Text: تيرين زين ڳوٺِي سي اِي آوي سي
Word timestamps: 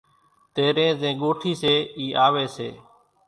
تيرين 0.53 0.91
زين 1.01 1.15
ڳوٺِي 1.21 1.51
سي 1.61 1.73
اِي 1.97 2.05
آوي 2.25 2.45
سي 2.55 2.69